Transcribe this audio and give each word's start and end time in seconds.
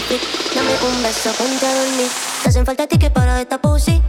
aquí. 0.00 0.20
Dame 0.54 0.72
un 0.82 1.02
beso, 1.02 1.30
ponte 1.32 1.66
a 1.66 1.74
dormir. 1.74 2.10
Te 2.42 2.48
hacen 2.48 2.66
falta 2.66 2.86
tickets 2.86 3.12
para 3.12 3.40
esta 3.40 3.60
pussy. 3.60 4.02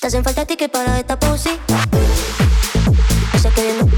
Te 0.00 0.06
hacen 0.06 0.24
falta 0.24 0.46
tickets 0.46 0.70
para 0.72 0.98
esta 0.98 1.18
pussy. 1.18 1.58
O 3.34 3.38
sea 3.38 3.50
que 3.50 3.74
no 3.80 3.91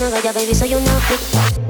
nueva, 0.00 0.18
ya 0.22 0.32
baby 0.32 0.54
soy 0.54 0.74
una 0.74 0.98
puta. 1.00 1.69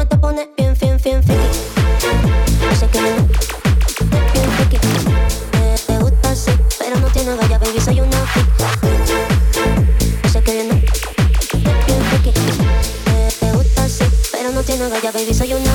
baby, 15.11 15.33
so 15.33 15.43
you 15.43 15.59
know. 15.59 15.70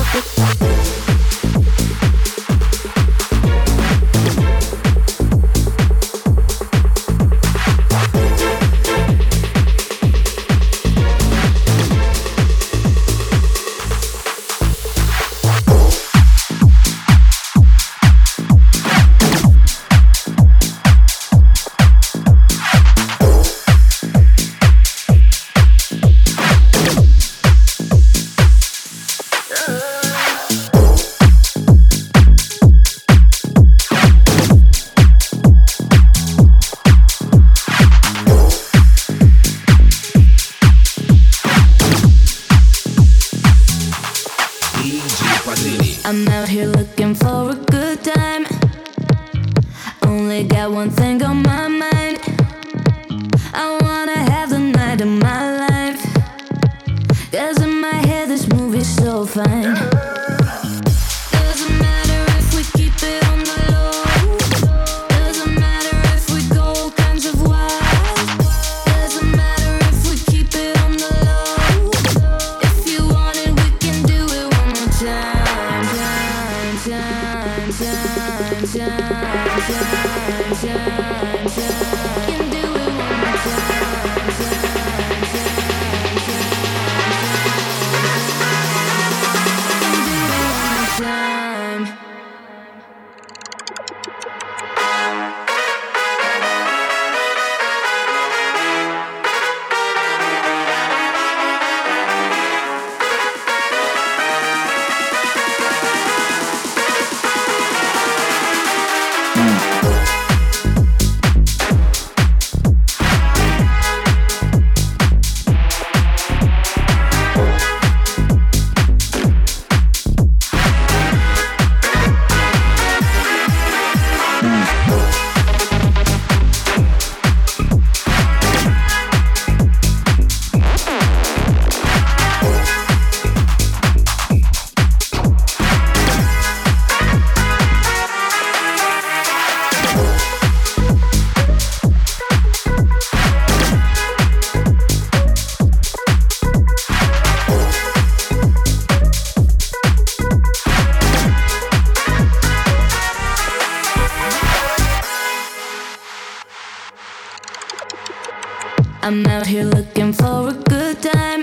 I'm 159.16 159.26
out 159.28 159.46
here 159.46 159.64
looking 159.64 160.12
for 160.12 160.50
a 160.50 160.52
good 160.52 161.00
time. 161.00 161.42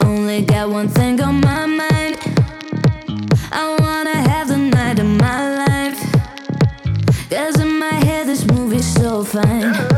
Only 0.00 0.46
got 0.46 0.70
one 0.70 0.88
thing 0.88 1.20
on 1.20 1.42
my 1.42 1.66
mind. 1.66 2.16
I 3.52 3.76
wanna 3.78 4.16
have 4.30 4.48
the 4.48 4.56
night 4.56 4.98
of 4.98 5.08
my 5.08 5.66
life. 5.66 6.00
Cause 7.28 7.60
in 7.60 7.78
my 7.78 7.92
head, 7.92 8.28
this 8.28 8.46
movie's 8.46 8.86
so 8.86 9.24
fine. 9.24 9.95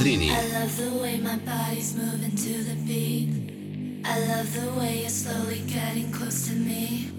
I 0.00 0.46
love 0.52 0.76
the 0.76 0.96
way 1.02 1.18
my 1.18 1.36
body's 1.38 1.96
moving 1.96 2.36
to 2.36 2.62
the 2.62 2.76
beat. 2.86 4.04
I 4.04 4.20
love 4.26 4.54
the 4.54 4.72
way 4.78 5.00
you're 5.00 5.08
slowly 5.08 5.58
getting 5.66 6.12
close 6.12 6.46
to 6.46 6.54
me. 6.54 7.10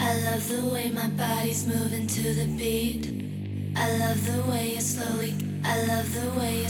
I 0.00 0.22
love 0.22 0.48
the 0.48 0.66
way 0.66 0.90
my 0.90 1.08
body's 1.08 1.66
moving 1.66 2.06
to 2.06 2.22
the 2.32 2.46
beat. 2.56 3.76
I 3.76 3.98
love 3.98 4.26
the 4.26 4.50
way 4.50 4.72
you're 4.72 4.80
slowly 4.80 5.45
I 5.68 5.84
love 5.86 6.14
the 6.14 6.30
way 6.38 6.60
you're. 6.60 6.68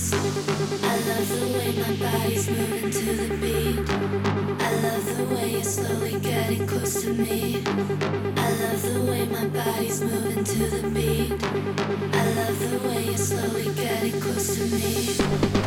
I 0.82 0.96
love 1.08 1.28
the 1.28 1.46
way 1.58 1.68
my 1.84 1.94
body's 2.04 2.48
moving 2.50 2.90
to 2.90 3.12
the 3.20 3.28
beat. 3.36 3.90
I 4.60 4.72
love 4.86 5.16
the 5.16 5.34
way 5.34 5.50
you're 5.50 5.62
slowly 5.62 6.18
getting 6.20 6.66
close 6.66 7.02
to 7.02 7.12
me. 7.12 7.62
I 8.36 8.50
love 8.62 8.82
the 8.82 9.02
way 9.10 9.26
my 9.26 9.48
body's 9.48 10.00
moving 10.00 10.44
to 10.44 10.58
the 10.70 10.88
beat. 10.88 11.32
I 12.14 12.24
love 12.38 12.58
the 12.58 12.88
way 12.88 13.04
you're 13.04 13.18
slowly 13.18 13.64
getting 13.74 14.18
close 14.18 14.56
to. 14.56 14.64
Me. 14.64 15.65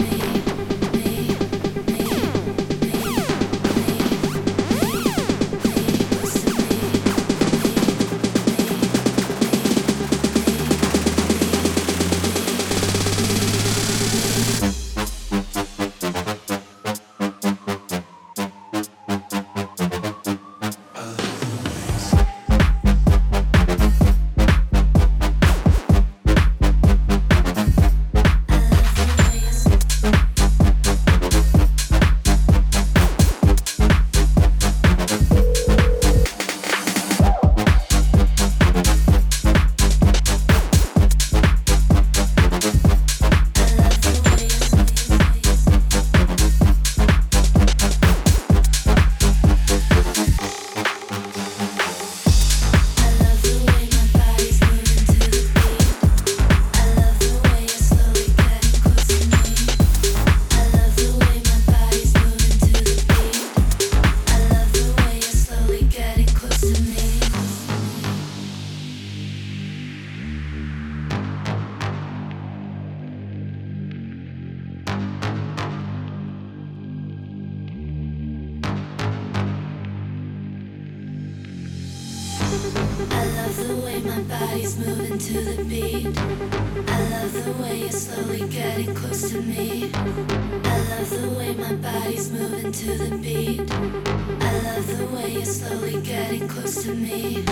getting 96.30 96.48
close 96.48 96.84
to 96.84 96.94
me, 96.94 97.46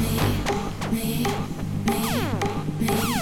me, 0.00 0.20
me, 0.92 1.26
me, 1.86 2.26
me. 2.80 3.21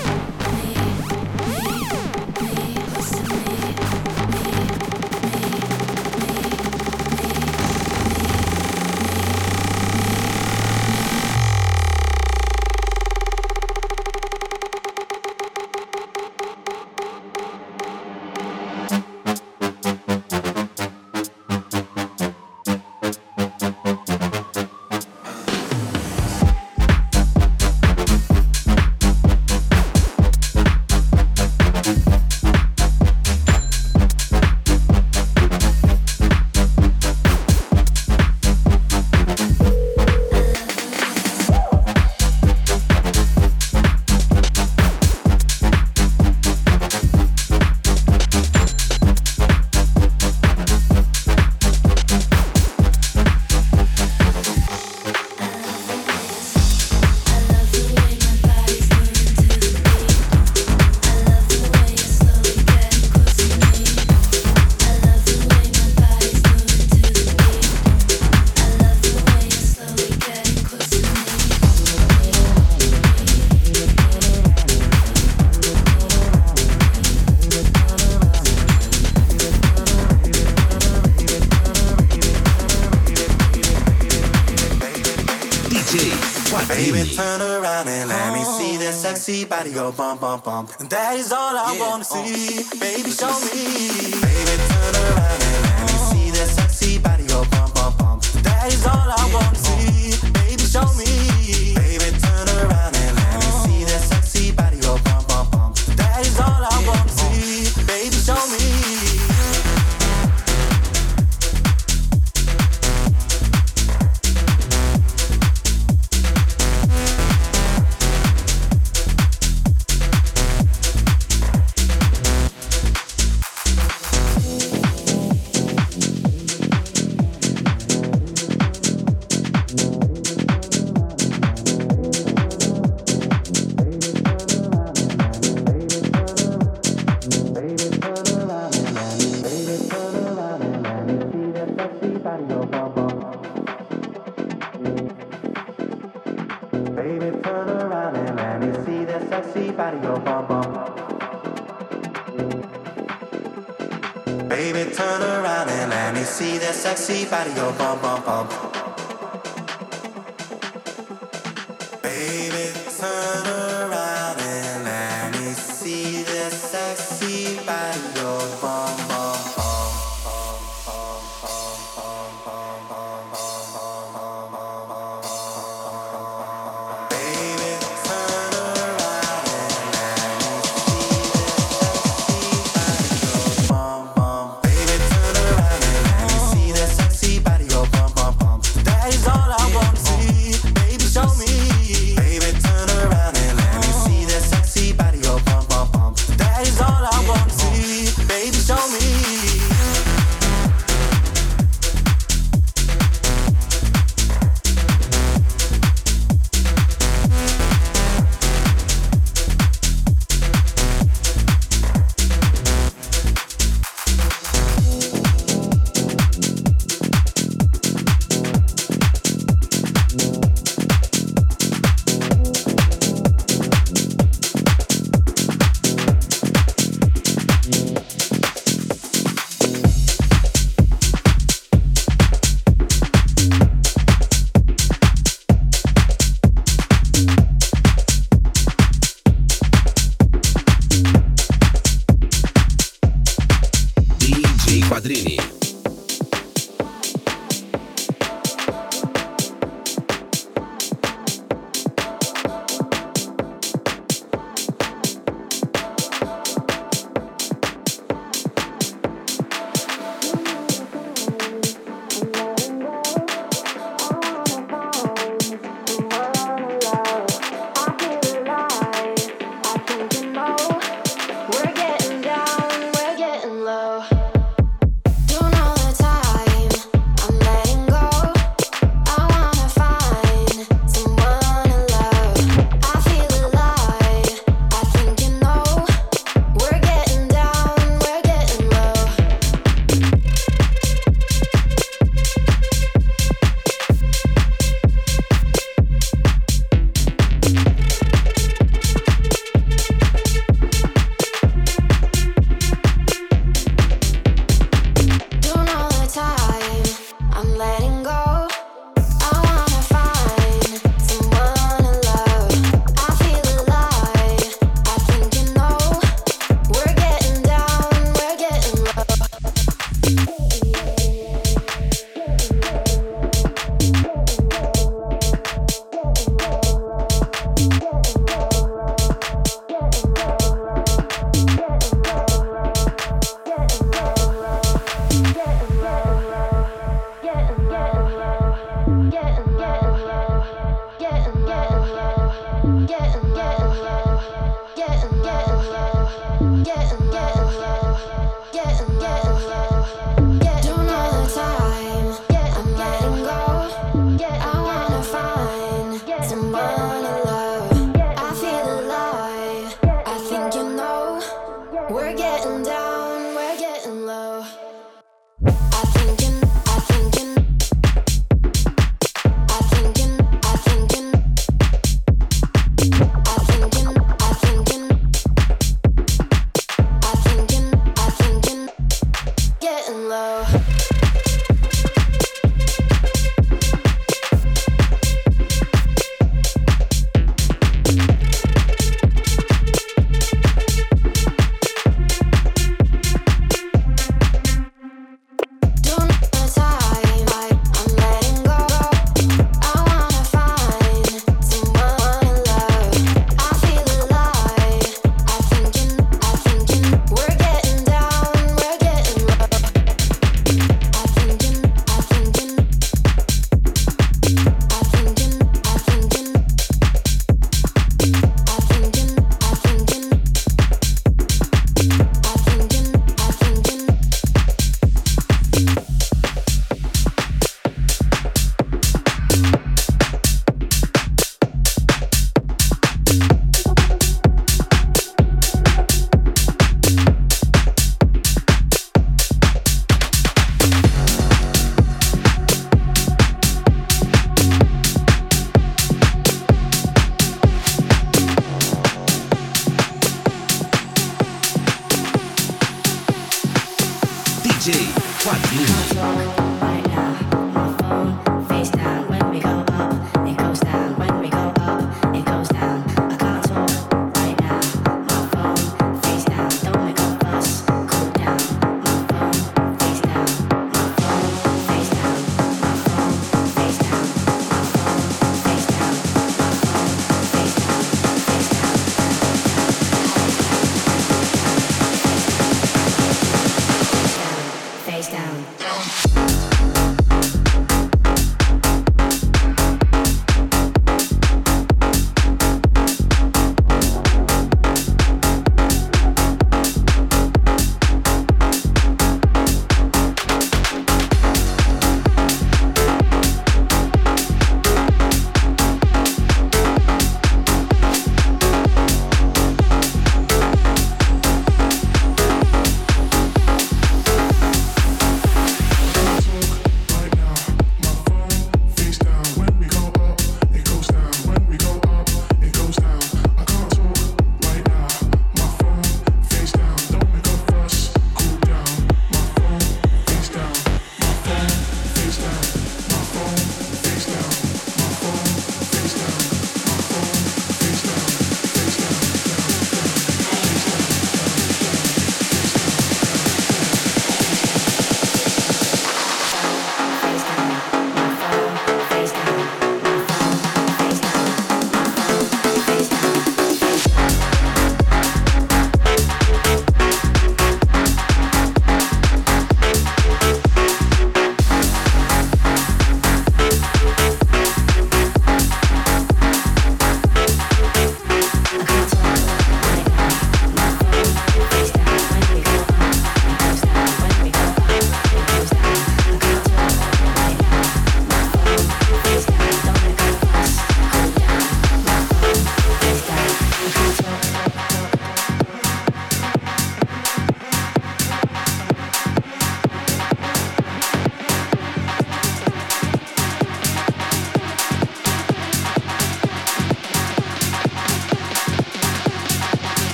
Body 89.51 89.73
go 89.73 89.91
bump, 89.91 90.21
bump, 90.21 90.45
bump. 90.45 90.71
And 90.79 90.89
that 90.91 91.17
is 91.17 91.33
all 91.33 91.57
I 91.57 91.75
yeah. 91.75 91.81
wanna 91.81 92.05
see. 92.05 92.63
Uh, 92.63 92.79
Baby, 92.79 93.11
show 93.11 93.35
me. 93.51 94.15
Baby, 94.23 94.55
turn 94.71 94.95
around 94.95 95.43
and 95.43 95.59
let 95.67 95.91
me 95.91 95.97
see 96.09 96.31
that 96.31 96.49
sexy 96.57 96.99
body 96.99 97.27
go 97.27 97.45
bump, 97.51 97.75
bump, 97.75 97.99
bump. 97.99 98.23
That 98.47 98.73
is 98.73 98.87
all 98.87 99.11
I 99.11 99.31
wanna 99.35 99.60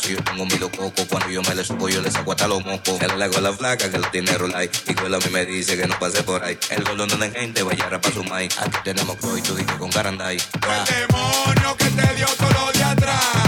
yo 0.00 0.22
tengo 0.24 0.46
mi 0.46 0.58
coco. 0.58 1.06
Cuando 1.08 1.28
yo 1.28 1.42
me 1.42 1.54
le 1.54 1.64
subo, 1.64 1.88
yo 1.88 2.00
le 2.00 2.10
saco 2.10 2.32
hasta 2.32 2.48
los 2.48 2.64
mocos. 2.64 2.98
Se 2.98 3.08
le 3.08 3.24
hago 3.24 3.40
la 3.40 3.52
flaca 3.52 3.90
que 3.90 3.98
lo 3.98 4.08
tiene 4.10 4.32
rolay. 4.32 4.70
Y 4.88 4.94
con 4.94 5.14
a 5.14 5.18
mí 5.18 5.24
me 5.30 5.44
dice 5.44 5.76
que 5.76 5.86
no 5.86 5.98
pase 5.98 6.22
por 6.22 6.42
ahí. 6.42 6.58
El 6.70 6.84
golón 6.84 7.08
donde 7.08 7.30
gente 7.30 7.62
vaya 7.62 7.84
a 7.84 7.90
rapar 7.90 8.12
su 8.12 8.24
maíz. 8.24 8.56
Aquí 8.58 8.78
tenemos 8.84 9.16
Croy, 9.16 9.42
tú 9.42 9.54
dices 9.54 9.76
con 9.76 9.90
Garanday. 9.90 10.36
El 10.36 11.08
demonio 11.08 11.76
que 11.76 11.84
te 11.84 12.14
dio 12.14 12.26
todo 12.38 12.72
de 12.72 12.82
atrás. 12.82 13.41